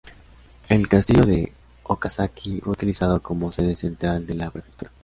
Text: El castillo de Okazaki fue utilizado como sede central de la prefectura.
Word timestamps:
El 0.67 0.87
castillo 0.87 1.21
de 1.27 1.51
Okazaki 1.83 2.59
fue 2.61 2.73
utilizado 2.73 3.21
como 3.21 3.51
sede 3.51 3.75
central 3.75 4.25
de 4.25 4.33
la 4.33 4.49
prefectura. 4.49 4.89